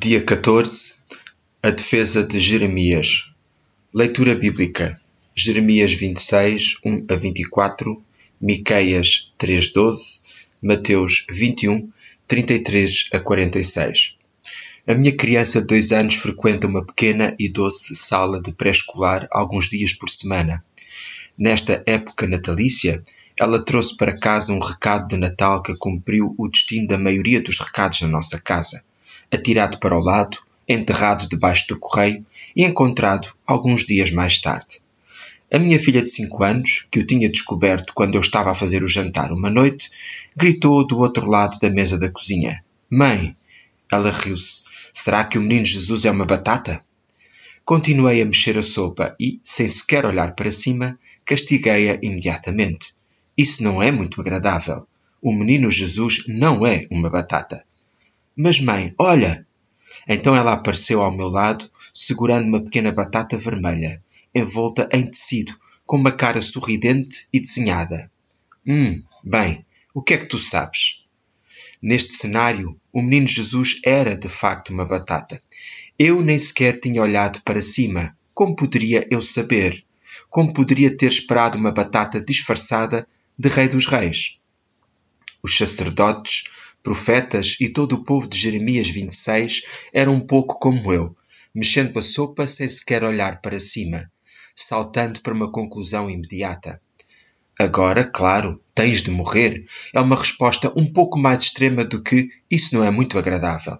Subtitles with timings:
[0.00, 0.94] Dia 14
[1.60, 3.32] A defesa de Jeremias
[3.92, 4.96] Leitura bíblica
[5.34, 8.00] Jeremias 26, 1 a 24
[8.40, 10.26] Miqueias 3.12
[10.62, 11.90] Mateus 21,
[12.28, 14.16] 33 a 46
[14.86, 19.68] A minha criança de dois anos frequenta uma pequena e doce sala de pré-escolar alguns
[19.68, 20.64] dias por semana.
[21.36, 23.02] Nesta época natalícia,
[23.36, 27.58] ela trouxe para casa um recado de Natal que cumpriu o destino da maioria dos
[27.58, 28.84] recados na nossa casa.
[29.30, 30.38] Atirado para o lado,
[30.68, 32.24] enterrado debaixo do correio
[32.54, 34.80] e encontrado alguns dias mais tarde.
[35.50, 38.82] A minha filha de cinco anos, que o tinha descoberto quando eu estava a fazer
[38.84, 39.90] o jantar uma noite,
[40.36, 43.34] gritou do outro lado da mesa da cozinha: Mãe!
[43.90, 44.62] Ela riu-se.
[44.92, 46.82] Será que o menino Jesus é uma batata?
[47.64, 52.94] Continuei a mexer a sopa e, sem sequer olhar para cima, castiguei-a imediatamente.
[53.36, 54.86] Isso não é muito agradável.
[55.22, 57.64] O menino Jesus não é uma batata.
[58.40, 59.44] Mas, mãe, olha!
[60.06, 64.00] Então ela apareceu ao meu lado, segurando uma pequena batata vermelha,
[64.32, 68.08] envolta em tecido, com uma cara sorridente e desenhada.
[68.64, 71.04] Hum, bem, o que é que tu sabes?
[71.82, 75.42] Neste cenário, o menino Jesus era de facto uma batata.
[75.98, 78.16] Eu nem sequer tinha olhado para cima.
[78.32, 79.84] Como poderia eu saber?
[80.30, 83.04] Como poderia ter esperado uma batata disfarçada
[83.36, 84.38] de Rei dos Reis.
[85.42, 86.44] Os sacerdotes,
[86.82, 89.62] profetas e todo o povo de Jeremias 26
[89.92, 91.16] eram um pouco como eu,
[91.54, 94.10] mexendo a sopa sem sequer olhar para cima,
[94.54, 96.80] saltando para uma conclusão imediata.
[97.58, 102.74] Agora, claro, tens de morrer é uma resposta um pouco mais extrema do que isso
[102.74, 103.78] não é muito agradável.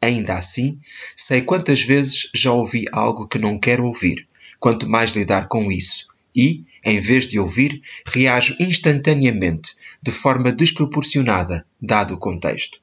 [0.00, 0.78] Ainda assim,
[1.16, 4.28] sei quantas vezes já ouvi algo que não quero ouvir,
[4.60, 11.64] quanto mais lidar com isso, e, em vez de ouvir, reajo instantaneamente, de forma desproporcionada,
[11.80, 12.80] dado o contexto.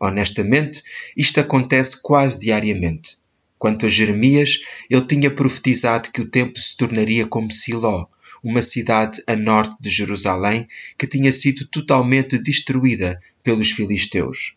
[0.00, 0.82] Honestamente,
[1.16, 3.18] isto acontece quase diariamente.
[3.58, 4.60] Quanto a Jeremias,
[4.90, 8.06] ele tinha profetizado que o templo se tornaria como Siló,
[8.42, 14.54] uma cidade a norte de Jerusalém que tinha sido totalmente destruída pelos filisteus.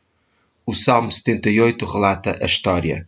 [0.65, 3.07] O Salmo 78 relata a história.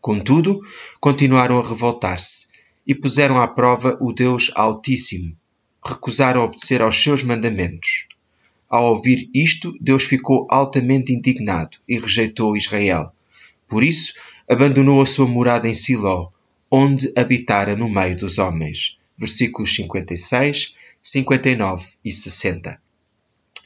[0.00, 0.60] Contudo,
[0.98, 2.51] continuaram a revoltar-se
[2.86, 5.36] e puseram à prova o Deus Altíssimo.
[5.84, 8.06] Recusaram obedecer aos seus mandamentos.
[8.68, 13.12] Ao ouvir isto, Deus ficou altamente indignado e rejeitou Israel.
[13.68, 14.14] Por isso,
[14.48, 16.30] abandonou a sua morada em Siló,
[16.70, 18.98] onde habitara no meio dos homens.
[19.16, 22.80] Versículos 56, 59 e 60.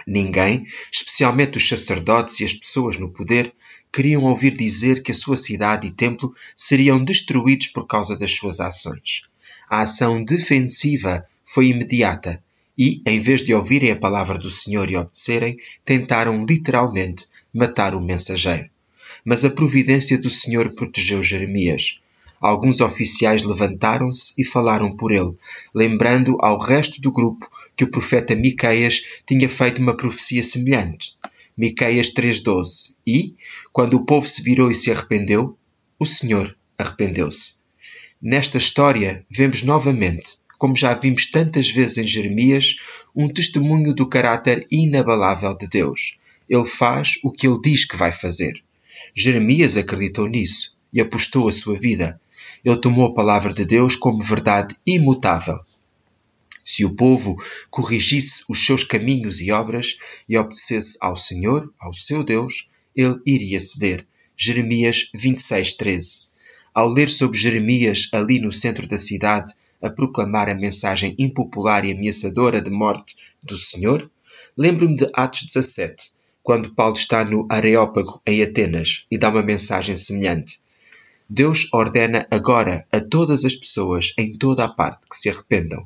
[0.06, 3.52] Ninguém, especialmente os sacerdotes e as pessoas no poder,
[3.96, 8.60] queriam ouvir dizer que a sua cidade e templo seriam destruídos por causa das suas
[8.60, 9.22] ações.
[9.70, 12.38] A ação defensiva foi imediata
[12.76, 17.24] e, em vez de ouvirem a palavra do Senhor e obedecerem, tentaram literalmente
[17.54, 18.68] matar o mensageiro.
[19.24, 21.98] Mas a providência do Senhor protegeu Jeremias.
[22.38, 25.34] Alguns oficiais levantaram-se e falaram por ele,
[25.74, 31.16] lembrando ao resto do grupo que o profeta Miqueias tinha feito uma profecia semelhante.
[31.56, 32.98] Miqueias 3:12.
[33.06, 33.34] E,
[33.72, 35.56] quando o povo se virou e se arrependeu,
[35.98, 37.62] o Senhor arrependeu-se.
[38.20, 42.76] Nesta história, vemos novamente, como já vimos tantas vezes em Jeremias,
[43.14, 46.18] um testemunho do caráter inabalável de Deus.
[46.46, 48.62] Ele faz o que ele diz que vai fazer.
[49.14, 52.20] Jeremias acreditou nisso e apostou a sua vida.
[52.62, 55.58] Ele tomou a palavra de Deus como verdade imutável.
[56.68, 57.36] Se o povo
[57.70, 63.60] corrigisse os seus caminhos e obras e obedecesse ao Senhor, ao seu Deus, ele iria
[63.60, 64.04] ceder.
[64.36, 66.24] Jeremias 26:13.
[66.74, 71.92] Ao ler sobre Jeremias ali no centro da cidade a proclamar a mensagem impopular e
[71.92, 74.10] ameaçadora de morte do Senhor,
[74.56, 76.10] lembro-me de Atos 17,
[76.42, 80.60] quando Paulo está no Areópago em Atenas e dá uma mensagem semelhante.
[81.30, 85.84] Deus ordena agora a todas as pessoas em toda a parte que se arrependam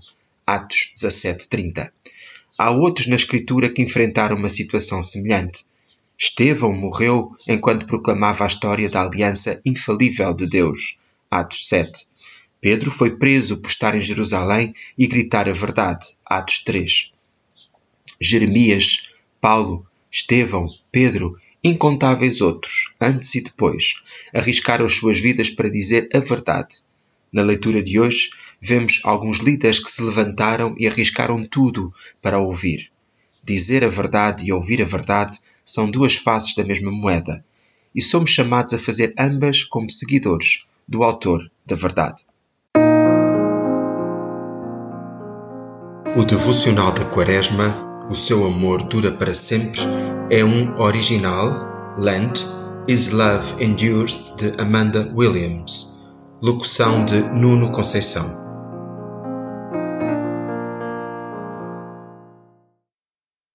[0.52, 1.92] Atos 17:30.
[2.58, 5.64] Há outros na Escritura que enfrentaram uma situação semelhante.
[6.18, 10.98] Estevão morreu enquanto proclamava a história da aliança infalível de Deus.
[11.30, 12.04] Atos 7.
[12.60, 16.16] Pedro foi preso por estar em Jerusalém e gritar a verdade.
[16.26, 17.12] Atos 3.
[18.20, 19.04] Jeremias,
[19.40, 24.02] Paulo, Estevão, Pedro, incontáveis outros, antes e depois,
[24.34, 26.82] arriscaram as suas vidas para dizer a verdade.
[27.32, 32.90] Na leitura de hoje, vemos alguns líderes que se levantaram e arriscaram tudo para ouvir.
[33.42, 37.44] Dizer a verdade e ouvir a verdade são duas faces da mesma moeda,
[37.94, 42.24] e somos chamados a fazer ambas como seguidores do Autor da Verdade.
[46.16, 49.80] O devocional da Quaresma, O seu amor dura para sempre,
[50.30, 52.40] é um original, Lent,
[52.88, 56.00] His Love Endures, de Amanda Williams.
[56.42, 58.49] Locução de Nuno Conceição.